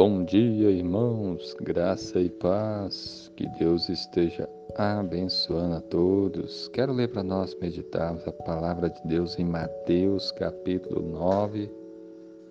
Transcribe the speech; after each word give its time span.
Bom 0.00 0.22
dia, 0.22 0.70
irmãos, 0.70 1.56
graça 1.60 2.20
e 2.20 2.30
paz, 2.30 3.32
que 3.34 3.48
Deus 3.58 3.88
esteja 3.88 4.48
abençoando 4.76 5.74
a 5.74 5.80
todos. 5.80 6.68
Quero 6.68 6.92
ler 6.92 7.08
para 7.08 7.24
nós 7.24 7.52
meditarmos 7.60 8.24
a 8.28 8.30
palavra 8.30 8.90
de 8.90 9.00
Deus 9.04 9.36
em 9.40 9.44
Mateus, 9.44 10.30
capítulo 10.30 11.02
9, 11.02 11.68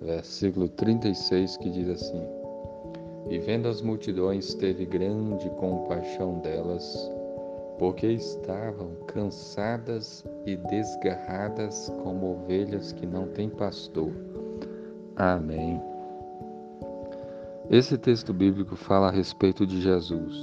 versículo 0.00 0.70
36, 0.70 1.58
que 1.58 1.68
diz 1.68 1.90
assim: 1.90 2.26
E 3.28 3.38
vendo 3.40 3.68
as 3.68 3.82
multidões, 3.82 4.54
teve 4.54 4.86
grande 4.86 5.50
compaixão 5.50 6.38
delas, 6.38 7.12
porque 7.78 8.06
estavam 8.06 8.94
cansadas 9.06 10.24
e 10.46 10.56
desgarradas 10.56 11.92
como 12.02 12.36
ovelhas 12.36 12.94
que 12.94 13.04
não 13.04 13.28
têm 13.28 13.50
pastor. 13.50 14.10
Amém. 15.14 15.73
Esse 17.70 17.96
texto 17.96 18.32
bíblico 18.34 18.76
fala 18.76 19.08
a 19.08 19.10
respeito 19.10 19.66
de 19.66 19.80
Jesus. 19.80 20.34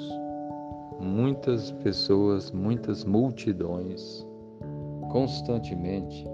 Muitas 0.99 1.71
pessoas, 1.71 2.52
muitas 2.52 3.05
multidões, 3.05 4.25
constantemente 5.12 6.26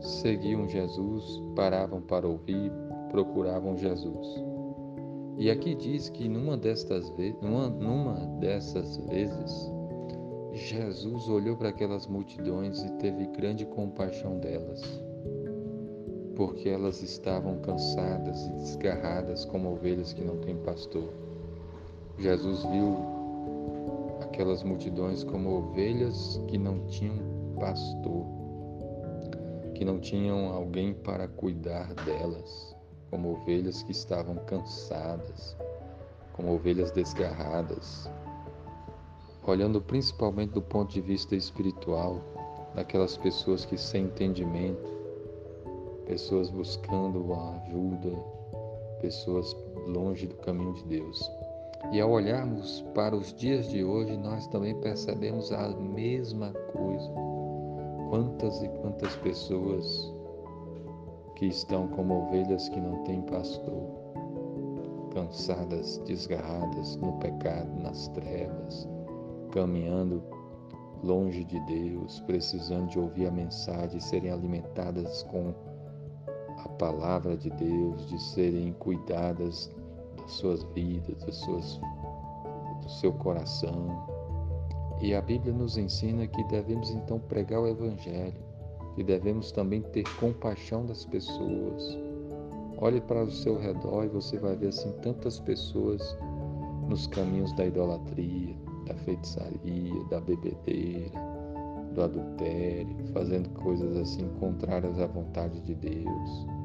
seguiam 0.00 0.68
Jesus, 0.68 1.40
paravam 1.54 2.00
para 2.02 2.26
ouvir, 2.26 2.72
procuravam 3.10 3.76
Jesus. 3.76 4.44
E 5.36 5.50
aqui 5.52 5.76
diz 5.76 6.08
que 6.08 6.28
numa 6.28 6.56
destas 6.56 7.08
vezes, 7.10 7.40
numa, 7.40 7.68
numa 7.68 8.14
dessas 8.40 8.96
vezes, 9.06 9.72
Jesus 10.52 11.28
olhou 11.28 11.56
para 11.56 11.68
aquelas 11.68 12.08
multidões 12.08 12.82
e 12.82 12.90
teve 12.94 13.24
grande 13.28 13.64
compaixão 13.66 14.36
delas 14.40 15.07
porque 16.38 16.68
elas 16.68 17.02
estavam 17.02 17.58
cansadas 17.58 18.46
e 18.46 18.52
desgarradas 18.52 19.44
como 19.44 19.72
ovelhas 19.72 20.12
que 20.12 20.22
não 20.22 20.38
têm 20.38 20.56
pastor. 20.58 21.12
Jesus 22.16 22.62
viu 22.66 22.96
aquelas 24.22 24.62
multidões 24.62 25.24
como 25.24 25.50
ovelhas 25.50 26.40
que 26.46 26.56
não 26.56 26.86
tinham 26.86 27.18
pastor, 27.58 28.24
que 29.74 29.84
não 29.84 29.98
tinham 29.98 30.54
alguém 30.54 30.94
para 30.94 31.26
cuidar 31.26 31.92
delas, 32.04 32.76
como 33.10 33.32
ovelhas 33.32 33.82
que 33.82 33.90
estavam 33.90 34.36
cansadas, 34.46 35.56
como 36.34 36.54
ovelhas 36.54 36.92
desgarradas. 36.92 38.08
Olhando 39.44 39.80
principalmente 39.82 40.52
do 40.52 40.62
ponto 40.62 40.92
de 40.92 41.00
vista 41.00 41.34
espiritual, 41.34 42.20
daquelas 42.76 43.16
pessoas 43.16 43.64
que 43.64 43.76
sem 43.76 44.04
entendimento, 44.04 44.97
pessoas 46.08 46.48
buscando 46.48 47.34
a 47.34 47.50
ajuda, 47.56 48.10
pessoas 48.98 49.54
longe 49.86 50.26
do 50.26 50.36
caminho 50.36 50.72
de 50.72 50.84
Deus. 50.84 51.30
E 51.92 52.00
ao 52.00 52.10
olharmos 52.10 52.80
para 52.94 53.14
os 53.14 53.32
dias 53.34 53.68
de 53.68 53.84
hoje, 53.84 54.16
nós 54.16 54.46
também 54.48 54.74
percebemos 54.80 55.52
a 55.52 55.68
mesma 55.68 56.50
coisa. 56.72 57.12
Quantas 58.08 58.62
e 58.62 58.68
quantas 58.80 59.14
pessoas 59.16 60.12
que 61.36 61.46
estão 61.46 61.86
como 61.88 62.22
ovelhas 62.22 62.70
que 62.70 62.80
não 62.80 63.04
têm 63.04 63.20
pastor, 63.22 63.90
cansadas, 65.12 65.98
desgarradas 65.98 66.96
no 66.96 67.12
pecado, 67.18 67.70
nas 67.82 68.08
trevas, 68.08 68.88
caminhando 69.52 70.22
longe 71.04 71.44
de 71.44 71.60
Deus, 71.66 72.18
precisando 72.20 72.88
de 72.88 72.98
ouvir 72.98 73.26
a 73.26 73.30
mensagem, 73.30 74.00
serem 74.00 74.32
alimentadas 74.32 75.22
com 75.24 75.54
palavra 76.78 77.36
de 77.36 77.50
Deus, 77.50 78.06
de 78.06 78.20
serem 78.20 78.72
cuidadas 78.74 79.70
das 80.16 80.32
suas 80.32 80.62
vidas, 80.74 81.24
das 81.24 81.36
suas, 81.36 81.80
do 82.82 82.90
seu 82.90 83.12
coração. 83.12 84.06
E 85.00 85.14
a 85.14 85.22
Bíblia 85.22 85.52
nos 85.52 85.76
ensina 85.76 86.26
que 86.26 86.42
devemos 86.44 86.90
então 86.90 87.18
pregar 87.18 87.60
o 87.60 87.68
Evangelho, 87.68 88.40
que 88.94 89.02
devemos 89.02 89.52
também 89.52 89.82
ter 89.82 90.04
compaixão 90.16 90.84
das 90.84 91.04
pessoas. 91.04 91.98
Olhe 92.78 93.00
para 93.00 93.24
o 93.24 93.30
seu 93.30 93.58
redor 93.58 94.04
e 94.04 94.08
você 94.08 94.38
vai 94.38 94.54
ver 94.54 94.68
assim 94.68 94.92
tantas 95.02 95.40
pessoas 95.40 96.16
nos 96.88 97.06
caminhos 97.06 97.52
da 97.54 97.66
idolatria, 97.66 98.56
da 98.86 98.94
feitiçaria, 98.94 100.04
da 100.10 100.20
bebedeira, 100.20 101.18
do 101.94 102.02
adultério, 102.02 102.96
fazendo 103.12 103.48
coisas 103.50 103.96
assim 103.96 104.28
contrárias 104.40 104.98
à 105.00 105.06
vontade 105.06 105.60
de 105.60 105.74
Deus 105.74 106.57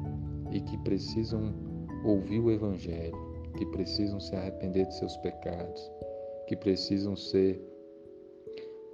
e 0.54 0.60
que 0.60 0.78
precisam 0.78 1.52
ouvir 2.04 2.38
o 2.40 2.50
Evangelho, 2.50 3.16
que 3.58 3.66
precisam 3.66 4.18
se 4.20 4.34
arrepender 4.34 4.86
de 4.86 4.94
seus 4.94 5.16
pecados, 5.18 5.90
que 6.46 6.56
precisam 6.56 7.16
ser 7.16 7.60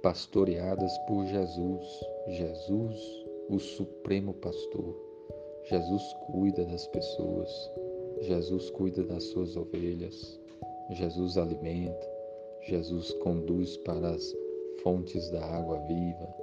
pastoreadas 0.01 0.91
por 1.07 1.25
Jesus. 1.27 2.11
Jesus, 2.27 3.25
o 3.49 3.59
Supremo 3.59 4.33
Pastor. 4.33 4.95
Jesus 5.63 6.01
cuida 6.31 6.65
das 6.65 6.87
pessoas, 6.87 7.71
Jesus 8.21 8.69
cuida 8.71 9.03
das 9.03 9.23
suas 9.25 9.55
ovelhas, 9.55 10.39
Jesus 10.91 11.37
alimenta, 11.37 12.09
Jesus 12.61 13.13
conduz 13.23 13.77
para 13.77 14.11
as 14.11 14.35
fontes 14.81 15.29
da 15.29 15.43
água 15.45 15.79
viva. 15.87 16.35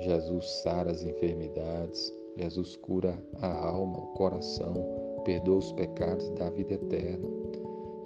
Jesus 0.00 0.48
sara 0.62 0.90
as 0.90 1.04
enfermidades. 1.04 2.12
Jesus 2.36 2.76
cura 2.76 3.16
a 3.40 3.68
alma, 3.68 3.98
o 3.98 4.06
coração, 4.14 4.74
perdoa 5.24 5.58
os 5.58 5.72
pecados 5.72 6.28
dá 6.30 6.50
vida 6.50 6.74
eterna. 6.74 7.28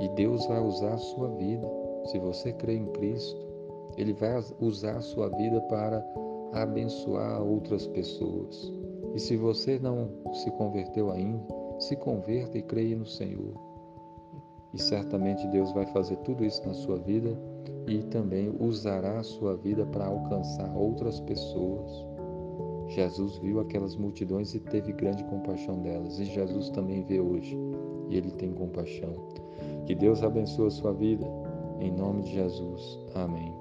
E 0.01 0.09
Deus 0.11 0.47
vai 0.47 0.61
usar 0.61 0.95
a 0.95 0.99
sua 0.99 1.29
vida. 1.37 1.67
Se 2.07 2.19
você 2.19 2.53
crê 2.53 2.77
em 2.77 2.87
Cristo, 2.93 3.41
Ele 3.97 4.13
vai 4.13 4.39
usar 4.61 4.97
a 4.97 5.03
sua 5.03 5.29
vida 5.31 5.61
para 5.63 6.05
abençoar 6.53 7.43
outras 7.43 7.87
pessoas. 7.87 8.73
E 9.15 9.19
se 9.19 9.37
você 9.37 9.79
não 9.79 10.11
se 10.33 10.51
converteu 10.53 11.11
ainda, 11.11 11.43
se 11.79 11.97
converta 11.97 12.59
e 12.59 12.63
creia 12.63 12.97
no 12.97 13.07
Senhor. 13.07 13.55
E 14.75 14.81
certamente 14.81 15.47
Deus 15.49 15.73
vai 15.73 15.87
fazer 15.87 16.17
tudo 16.19 16.45
isso 16.45 16.67
na 16.67 16.75
sua 16.75 16.99
vida 16.99 17.37
e 17.87 18.03
também 18.05 18.55
usará 18.61 19.19
a 19.19 19.23
sua 19.23 19.57
vida 19.57 19.87
para 19.87 20.07
alcançar 20.07 20.77
outras 20.77 21.21
pessoas. 21.21 22.07
Jesus 22.89 23.37
viu 23.39 23.61
aquelas 23.61 23.97
multidões 23.97 24.55
e 24.55 24.61
teve 24.61 24.93
grande 24.93 25.23
compaixão 25.25 25.81
delas, 25.81 26.19
e 26.19 26.25
Jesus 26.25 26.71
também 26.71 27.03
vê 27.03 27.21
hoje, 27.21 27.59
e 28.09 28.17
ele 28.17 28.31
tem 28.33 28.53
compaixão. 28.53 29.15
Que 29.87 29.95
Deus 29.95 30.23
abençoe 30.23 30.69
a 30.69 30.71
sua 30.71 30.93
vida, 30.93 31.27
em 31.81 31.93
nome 31.93 32.23
de 32.23 32.33
Jesus. 32.33 32.99
Amém. 33.15 33.55